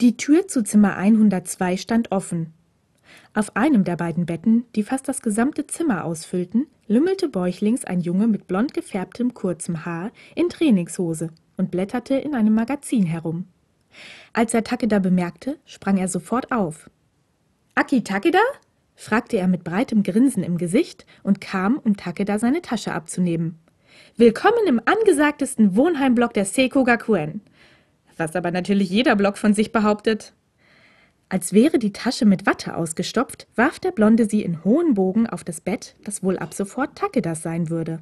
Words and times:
Die 0.00 0.16
Tür 0.16 0.48
zu 0.48 0.64
Zimmer 0.64 0.96
102 0.96 1.76
stand 1.76 2.10
offen. 2.10 2.54
Auf 3.34 3.54
einem 3.54 3.84
der 3.84 3.96
beiden 3.96 4.24
Betten, 4.24 4.64
die 4.74 4.82
fast 4.82 5.06
das 5.08 5.20
gesamte 5.20 5.66
Zimmer 5.66 6.06
ausfüllten, 6.06 6.68
lümmelte 6.86 7.28
bäuchlings 7.28 7.84
ein 7.84 8.00
Junge 8.00 8.26
mit 8.26 8.46
blond 8.46 8.72
gefärbtem 8.72 9.34
kurzem 9.34 9.84
Haar 9.84 10.10
in 10.34 10.48
Trainingshose 10.48 11.28
und 11.58 11.70
blätterte 11.70 12.14
in 12.14 12.34
einem 12.34 12.54
Magazin 12.54 13.04
herum. 13.04 13.44
Als 14.32 14.54
er 14.54 14.64
Takeda 14.64 15.00
bemerkte, 15.00 15.58
sprang 15.66 15.98
er 15.98 16.08
sofort 16.08 16.50
auf. 16.50 16.88
Aki 17.74 18.02
Takeda? 18.02 18.40
fragte 18.94 19.36
er 19.36 19.48
mit 19.48 19.64
breitem 19.64 20.02
Grinsen 20.02 20.42
im 20.42 20.56
Gesicht 20.56 21.04
und 21.22 21.42
kam, 21.42 21.76
um 21.76 21.98
Takeda 21.98 22.38
seine 22.38 22.62
Tasche 22.62 22.94
abzunehmen. 22.94 23.58
Willkommen 24.16 24.66
im 24.66 24.80
angesagtesten 24.82 25.76
Wohnheimblock 25.76 26.32
der 26.32 26.46
Seiko 26.46 26.84
Gakuen. 26.84 27.42
Was 28.20 28.36
aber 28.36 28.50
natürlich 28.50 28.90
jeder 28.90 29.16
Block 29.16 29.38
von 29.38 29.54
sich 29.54 29.72
behauptet. 29.72 30.34
Als 31.30 31.54
wäre 31.54 31.78
die 31.78 31.94
Tasche 31.94 32.26
mit 32.26 32.44
Watte 32.44 32.76
ausgestopft, 32.76 33.48
warf 33.56 33.80
der 33.80 33.92
Blonde 33.92 34.28
sie 34.28 34.42
in 34.42 34.62
hohen 34.62 34.92
Bogen 34.92 35.26
auf 35.26 35.42
das 35.42 35.62
Bett, 35.62 35.96
das 36.04 36.22
wohl 36.22 36.36
ab 36.36 36.52
sofort 36.52 36.98
Takedas 36.98 37.42
sein 37.42 37.70
würde. 37.70 38.00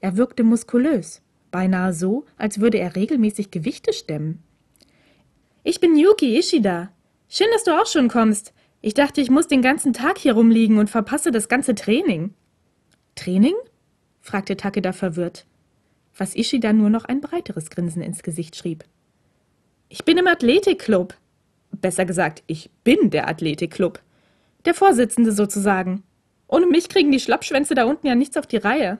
Er 0.00 0.16
wirkte 0.16 0.42
muskulös, 0.42 1.22
beinahe 1.52 1.92
so, 1.92 2.24
als 2.38 2.58
würde 2.58 2.78
er 2.78 2.96
regelmäßig 2.96 3.52
Gewichte 3.52 3.92
stemmen. 3.92 4.42
Ich 5.62 5.78
bin 5.78 5.96
Yuki 5.96 6.36
Ishida. 6.36 6.90
Schön, 7.28 7.46
dass 7.52 7.62
du 7.62 7.70
auch 7.70 7.86
schon 7.86 8.08
kommst. 8.08 8.52
Ich 8.80 8.94
dachte, 8.94 9.20
ich 9.20 9.30
muss 9.30 9.46
den 9.46 9.62
ganzen 9.62 9.92
Tag 9.92 10.18
hier 10.18 10.32
rumliegen 10.32 10.78
und 10.78 10.90
verpasse 10.90 11.30
das 11.30 11.48
ganze 11.48 11.76
Training. 11.76 12.34
Training? 13.14 13.54
fragte 14.20 14.56
Takeda 14.56 14.92
verwirrt, 14.92 15.46
was 16.16 16.34
Ishida 16.34 16.72
nur 16.72 16.90
noch 16.90 17.04
ein 17.04 17.20
breiteres 17.20 17.70
Grinsen 17.70 18.02
ins 18.02 18.24
Gesicht 18.24 18.56
schrieb. 18.56 18.82
Ich 19.88 20.04
bin 20.04 20.18
im 20.18 20.26
Athletikclub. 20.26 21.14
Besser 21.72 22.04
gesagt, 22.04 22.42
ich 22.46 22.70
bin 22.84 23.10
der 23.10 23.28
Athletikclub. 23.28 24.00
Der 24.64 24.74
Vorsitzende 24.74 25.32
sozusagen. 25.32 26.02
Ohne 26.48 26.66
mich 26.66 26.88
kriegen 26.88 27.10
die 27.10 27.20
Schlappschwänze 27.20 27.74
da 27.74 27.84
unten 27.84 28.06
ja 28.06 28.14
nichts 28.14 28.36
auf 28.36 28.46
die 28.46 28.56
Reihe. 28.56 28.98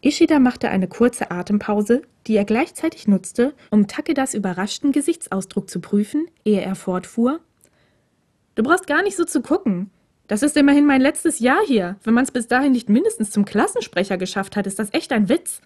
Ishida 0.00 0.38
machte 0.38 0.68
eine 0.68 0.88
kurze 0.88 1.30
Atempause, 1.30 2.02
die 2.26 2.36
er 2.36 2.44
gleichzeitig 2.44 3.06
nutzte, 3.06 3.54
um 3.70 3.86
Takedas 3.86 4.34
überraschten 4.34 4.92
Gesichtsausdruck 4.92 5.70
zu 5.70 5.80
prüfen, 5.80 6.26
ehe 6.44 6.60
er 6.60 6.74
fortfuhr 6.74 7.40
Du 8.54 8.62
brauchst 8.62 8.86
gar 8.86 9.02
nicht 9.02 9.16
so 9.16 9.24
zu 9.24 9.40
gucken. 9.40 9.90
Das 10.26 10.42
ist 10.42 10.56
immerhin 10.56 10.84
mein 10.84 11.00
letztes 11.00 11.38
Jahr 11.40 11.60
hier. 11.66 11.96
Wenn 12.04 12.14
man 12.14 12.24
es 12.24 12.30
bis 12.30 12.48
dahin 12.48 12.72
nicht 12.72 12.88
mindestens 12.88 13.30
zum 13.30 13.44
Klassensprecher 13.44 14.18
geschafft 14.18 14.56
hat, 14.56 14.66
ist 14.66 14.78
das 14.78 14.92
echt 14.92 15.12
ein 15.12 15.28
Witz. 15.28 15.60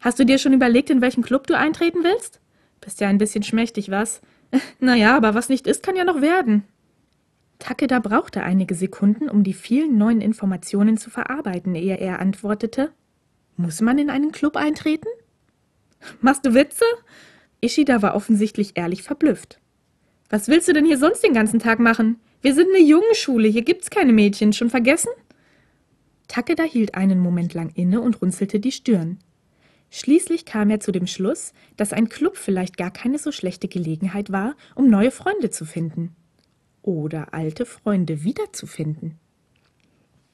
Hast 0.00 0.18
du 0.18 0.24
dir 0.24 0.38
schon 0.38 0.52
überlegt, 0.52 0.90
in 0.90 1.00
welchen 1.00 1.22
Club 1.22 1.46
du 1.46 1.56
eintreten 1.56 2.02
willst? 2.02 2.40
Bist 2.82 3.00
ja 3.00 3.08
ein 3.08 3.18
bisschen 3.18 3.42
schmächtig, 3.42 3.90
was? 3.90 4.20
Naja, 4.80 5.16
aber 5.16 5.34
was 5.34 5.48
nicht 5.48 5.66
ist, 5.66 5.82
kann 5.82 5.96
ja 5.96 6.04
noch 6.04 6.20
werden. 6.20 6.64
Takeda 7.58 8.00
brauchte 8.00 8.42
einige 8.42 8.74
Sekunden, 8.74 9.30
um 9.30 9.44
die 9.44 9.54
vielen 9.54 9.96
neuen 9.96 10.20
Informationen 10.20 10.98
zu 10.98 11.08
verarbeiten, 11.08 11.74
ehe 11.74 11.96
er 11.96 12.18
antwortete: 12.18 12.92
Muss 13.56 13.80
man 13.80 13.98
in 13.98 14.10
einen 14.10 14.32
Club 14.32 14.56
eintreten? 14.56 15.08
Machst 16.20 16.44
du 16.44 16.52
Witze? 16.52 16.84
Ishida 17.62 18.02
war 18.02 18.14
offensichtlich 18.14 18.72
ehrlich 18.74 19.04
verblüfft. 19.04 19.60
Was 20.28 20.48
willst 20.48 20.68
du 20.68 20.72
denn 20.72 20.84
hier 20.84 20.98
sonst 20.98 21.22
den 21.22 21.34
ganzen 21.34 21.60
Tag 21.60 21.78
machen? 21.78 22.20
Wir 22.42 22.54
sind 22.54 22.68
eine 22.74 22.84
Jungenschule, 22.84 23.48
hier 23.48 23.62
gibt's 23.62 23.90
keine 23.90 24.12
Mädchen. 24.12 24.52
Schon 24.52 24.68
vergessen? 24.68 25.10
Takeda 26.26 26.64
hielt 26.64 26.94
einen 26.94 27.20
Moment 27.20 27.54
lang 27.54 27.70
inne 27.74 28.00
und 28.00 28.20
runzelte 28.20 28.58
die 28.58 28.72
Stirn. 28.72 29.18
Schließlich 29.94 30.46
kam 30.46 30.70
er 30.70 30.80
zu 30.80 30.90
dem 30.90 31.06
Schluss, 31.06 31.52
dass 31.76 31.92
ein 31.92 32.08
Club 32.08 32.38
vielleicht 32.38 32.78
gar 32.78 32.90
keine 32.90 33.18
so 33.18 33.30
schlechte 33.30 33.68
Gelegenheit 33.68 34.32
war, 34.32 34.56
um 34.74 34.88
neue 34.88 35.10
Freunde 35.10 35.50
zu 35.50 35.66
finden. 35.66 36.16
Oder 36.80 37.34
alte 37.34 37.66
Freunde 37.66 38.24
wiederzufinden. 38.24 39.18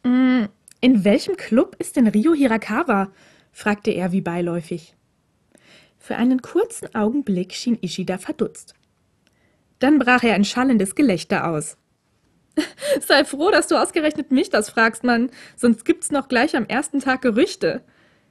Mm, 0.05 0.45
in 0.81 1.05
welchem 1.05 1.37
Club 1.37 1.75
ist 1.81 1.97
denn 1.97 2.07
Rio 2.07 2.35
Hirakawa? 2.35 3.11
fragte 3.51 3.91
er 3.91 4.13
wie 4.13 4.21
beiläufig. 4.21 4.95
Für 5.99 6.15
einen 6.15 6.41
kurzen 6.41 6.95
Augenblick 6.95 7.53
schien 7.53 7.79
Ishida 7.83 8.19
verdutzt. 8.19 8.75
Dann 9.81 9.99
brach 9.99 10.23
er 10.23 10.35
ein 10.35 10.45
schallendes 10.45 10.95
Gelächter 10.95 11.49
aus. 11.49 11.77
Sei 13.01 13.25
froh, 13.25 13.51
dass 13.51 13.67
du 13.67 13.75
ausgerechnet 13.75 14.31
mich 14.31 14.51
das 14.51 14.71
fragst, 14.71 15.03
Mann, 15.03 15.31
sonst 15.57 15.85
gibt's 15.85 16.13
noch 16.13 16.29
gleich 16.29 16.55
am 16.55 16.67
ersten 16.67 17.01
Tag 17.01 17.23
Gerüchte. 17.23 17.83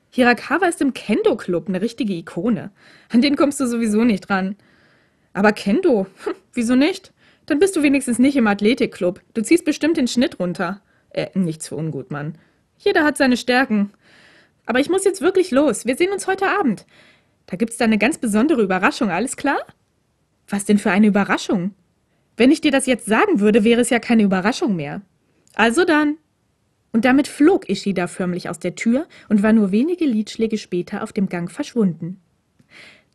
Hirakawa 0.09 0.67
ist 0.67 0.81
im 0.81 0.93
Kendo-Club 0.93 1.67
eine 1.67 1.81
richtige 1.81 2.13
Ikone. 2.13 2.71
An 3.09 3.21
den 3.21 3.35
kommst 3.35 3.59
du 3.59 3.67
sowieso 3.67 4.03
nicht 4.03 4.29
ran. 4.29 4.55
Aber 5.33 5.51
Kendo? 5.51 6.07
Hm, 6.23 6.33
wieso 6.53 6.75
nicht? 6.75 7.13
Dann 7.45 7.59
bist 7.59 7.75
du 7.75 7.83
wenigstens 7.83 8.19
nicht 8.19 8.35
im 8.35 8.47
Athletikclub. 8.47 9.21
Du 9.33 9.41
ziehst 9.41 9.65
bestimmt 9.65 9.97
den 9.97 10.07
Schnitt 10.07 10.39
runter. 10.39 10.81
Äh, 11.11 11.27
nichts 11.33 11.67
für 11.67 11.75
ungut, 11.75 12.11
Mann. 12.11 12.37
Jeder 12.77 13.03
hat 13.03 13.17
seine 13.17 13.37
Stärken. 13.37 13.91
Aber 14.65 14.79
ich 14.79 14.89
muss 14.89 15.05
jetzt 15.05 15.21
wirklich 15.21 15.51
los. 15.51 15.85
Wir 15.85 15.95
sehen 15.95 16.11
uns 16.11 16.27
heute 16.27 16.47
Abend. 16.47 16.85
Da 17.45 17.55
gibt's 17.55 17.77
da 17.77 17.85
eine 17.85 17.97
ganz 17.97 18.17
besondere 18.17 18.61
Überraschung, 18.61 19.09
alles 19.09 19.37
klar? 19.37 19.59
Was 20.49 20.65
denn 20.65 20.77
für 20.77 20.91
eine 20.91 21.07
Überraschung? 21.07 21.73
Wenn 22.35 22.51
ich 22.51 22.61
dir 22.61 22.71
das 22.71 22.85
jetzt 22.85 23.05
sagen 23.05 23.39
würde, 23.39 23.63
wäre 23.63 23.81
es 23.81 23.89
ja 23.89 23.99
keine 23.99 24.23
Überraschung 24.23 24.75
mehr. 24.75 25.01
Also 25.55 25.85
dann. 25.85 26.17
Und 26.91 27.05
damit 27.05 27.27
flog 27.27 27.69
Ishida 27.69 28.07
förmlich 28.07 28.49
aus 28.49 28.59
der 28.59 28.75
Tür 28.75 29.07
und 29.29 29.43
war 29.43 29.53
nur 29.53 29.71
wenige 29.71 30.05
Liedschläge 30.05 30.57
später 30.57 31.03
auf 31.03 31.13
dem 31.13 31.29
Gang 31.29 31.51
verschwunden. 31.51 32.19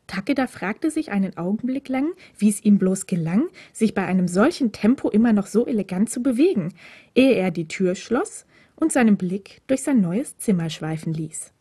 Takeda 0.07 0.47
fragte 0.47 0.91
sich 0.91 1.11
einen 1.11 1.37
Augenblick 1.39 1.89
lang, 1.89 2.13
wie 2.37 2.51
es 2.51 2.63
ihm 2.63 2.79
bloß 2.79 3.07
gelang, 3.07 3.49
sich 3.73 3.95
bei 3.95 4.05
einem 4.05 4.29
solchen 4.29 4.73
Tempo 4.73 5.09
immer 5.09 5.33
noch 5.33 5.47
so 5.47 5.67
elegant 5.67 6.11
zu 6.11 6.23
bewegen, 6.23 6.75
ehe 7.15 7.35
er 7.35 7.51
die 7.51 7.67
Tür 7.67 7.95
schloss 7.95 8.45
und 8.77 8.93
seinen 8.93 9.17
Blick 9.17 9.63
durch 9.69 9.83
sein 9.83 10.01
neues 10.01 10.37
Zimmer 10.37 10.69
schweifen 10.69 11.15
ließ. 11.15 11.53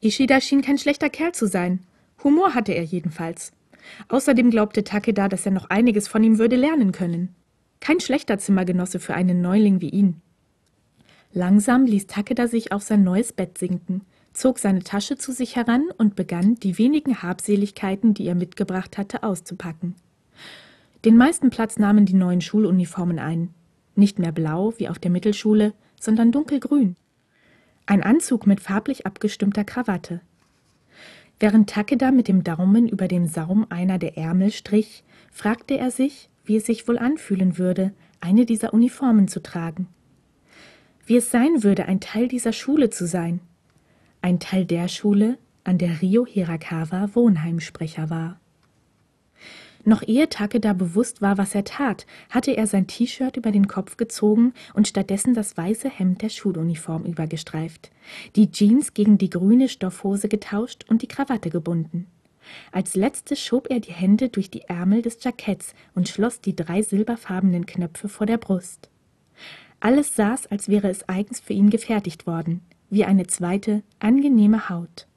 Ishida 0.00 0.40
schien 0.40 0.62
kein 0.62 0.78
schlechter 0.78 1.10
Kerl 1.10 1.32
zu 1.32 1.46
sein. 1.46 1.80
Humor 2.22 2.54
hatte 2.54 2.72
er 2.72 2.84
jedenfalls. 2.84 3.52
Außerdem 4.08 4.50
glaubte 4.50 4.84
Takeda, 4.84 5.28
dass 5.28 5.46
er 5.46 5.52
noch 5.52 5.70
einiges 5.70 6.08
von 6.08 6.22
ihm 6.22 6.38
würde 6.38 6.56
lernen 6.56 6.92
können. 6.92 7.34
Kein 7.80 7.98
schlechter 7.98 8.38
Zimmergenosse 8.38 9.00
für 9.00 9.14
einen 9.14 9.40
Neuling 9.40 9.80
wie 9.80 9.90
ihn. 9.90 10.20
Langsam 11.32 11.86
ließ 11.86 12.06
Takeda 12.06 12.46
sich 12.46 12.72
auf 12.72 12.82
sein 12.82 13.04
neues 13.04 13.32
Bett 13.32 13.58
sinken, 13.58 14.02
zog 14.32 14.58
seine 14.58 14.82
Tasche 14.82 15.16
zu 15.16 15.32
sich 15.32 15.56
heran 15.56 15.84
und 15.96 16.14
begann, 16.14 16.56
die 16.56 16.78
wenigen 16.78 17.22
Habseligkeiten, 17.22 18.14
die 18.14 18.26
er 18.26 18.34
mitgebracht 18.34 18.98
hatte, 18.98 19.22
auszupacken. 19.22 19.94
Den 21.04 21.16
meisten 21.16 21.50
Platz 21.50 21.78
nahmen 21.78 22.06
die 22.06 22.14
neuen 22.14 22.40
Schuluniformen 22.40 23.18
ein. 23.18 23.50
Nicht 23.96 24.18
mehr 24.18 24.32
blau 24.32 24.74
wie 24.76 24.88
auf 24.88 24.98
der 24.98 25.10
Mittelschule, 25.10 25.74
sondern 25.98 26.32
dunkelgrün. 26.32 26.96
Ein 27.86 28.02
Anzug 28.02 28.46
mit 28.46 28.60
farblich 28.60 29.06
abgestimmter 29.06 29.64
Krawatte, 29.64 30.20
Während 31.42 31.68
Takeda 31.68 32.12
mit 32.12 32.28
dem 32.28 32.44
Daumen 32.44 32.88
über 32.88 33.08
dem 33.08 33.26
Saum 33.26 33.66
einer 33.68 33.98
der 33.98 34.16
Ärmel 34.16 34.52
strich, 34.52 35.02
fragte 35.32 35.76
er 35.76 35.90
sich, 35.90 36.30
wie 36.44 36.54
es 36.54 36.66
sich 36.66 36.86
wohl 36.86 36.98
anfühlen 36.98 37.58
würde, 37.58 37.92
eine 38.20 38.46
dieser 38.46 38.72
Uniformen 38.72 39.26
zu 39.26 39.42
tragen. 39.42 39.88
Wie 41.04 41.16
es 41.16 41.30
sein 41.30 41.62
würde, 41.62 41.86
ein 41.86 42.00
Teil 42.00 42.28
dieser 42.28 42.52
Schule 42.52 42.90
zu 42.90 43.06
sein. 43.06 43.40
Ein 44.20 44.38
Teil 44.38 44.64
der 44.64 44.86
Schule, 44.88 45.36
an 45.64 45.78
der 45.78 46.00
Rio 46.00 46.26
Hirakawa 46.26 47.10
Wohnheimsprecher 47.14 48.08
war. 48.08 48.40
Noch 49.84 50.06
ehe 50.06 50.28
Takeda 50.28 50.74
bewusst 50.74 51.22
war, 51.22 51.38
was 51.38 51.56
er 51.56 51.64
tat, 51.64 52.06
hatte 52.30 52.56
er 52.56 52.68
sein 52.68 52.86
T-Shirt 52.86 53.36
über 53.36 53.50
den 53.50 53.66
Kopf 53.66 53.96
gezogen 53.96 54.54
und 54.74 54.86
stattdessen 54.86 55.34
das 55.34 55.56
weiße 55.56 55.90
Hemd 55.90 56.22
der 56.22 56.28
Schuluniform 56.28 57.04
übergestreift, 57.04 57.90
die 58.36 58.52
Jeans 58.52 58.94
gegen 58.94 59.18
die 59.18 59.30
grüne 59.30 59.68
Stoffhose 59.68 60.28
getauscht 60.28 60.84
und 60.88 61.02
die 61.02 61.08
Krawatte 61.08 61.50
gebunden. 61.50 62.06
Als 62.70 62.94
letztes 62.94 63.40
schob 63.40 63.68
er 63.70 63.80
die 63.80 63.92
Hände 63.92 64.28
durch 64.28 64.50
die 64.50 64.62
Ärmel 64.62 65.02
des 65.02 65.22
Jacketts 65.22 65.74
und 65.94 66.08
schloss 66.08 66.40
die 66.40 66.54
drei 66.54 66.82
silberfarbenen 66.82 67.66
Knöpfe 67.66 68.08
vor 68.08 68.26
der 68.26 68.38
Brust. 68.38 68.91
Alles 69.82 70.14
saß, 70.14 70.46
als 70.46 70.68
wäre 70.68 70.88
es 70.88 71.08
eigens 71.08 71.40
für 71.40 71.54
ihn 71.54 71.68
gefertigt 71.68 72.24
worden, 72.24 72.60
wie 72.88 73.04
eine 73.04 73.26
zweite, 73.26 73.82
angenehme 73.98 74.68
Haut. 74.68 75.08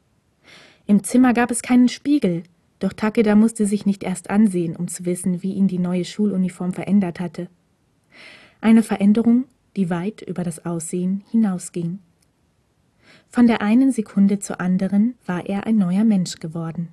Im 0.87 1.03
Zimmer 1.03 1.35
gab 1.35 1.51
es 1.51 1.61
keinen 1.61 1.87
Spiegel, 1.87 2.41
doch 2.79 2.91
Takeda 2.91 3.35
musste 3.35 3.67
sich 3.67 3.85
nicht 3.85 4.01
erst 4.01 4.31
ansehen, 4.31 4.75
um 4.75 4.87
zu 4.87 5.05
wissen, 5.05 5.43
wie 5.43 5.53
ihn 5.53 5.67
die 5.67 5.77
neue 5.77 6.03
Schuluniform 6.03 6.73
verändert 6.73 7.19
hatte. 7.19 7.47
Eine 8.59 8.81
Veränderung, 8.81 9.43
die 9.75 9.91
weit 9.91 10.23
über 10.23 10.43
das 10.43 10.65
Aussehen 10.65 11.23
hinausging. 11.29 11.99
Von 13.29 13.45
der 13.45 13.61
einen 13.61 13.91
Sekunde 13.91 14.39
zur 14.39 14.59
anderen 14.59 15.13
war 15.27 15.45
er 15.45 15.67
ein 15.67 15.77
neuer 15.77 16.05
Mensch 16.05 16.37
geworden. 16.37 16.87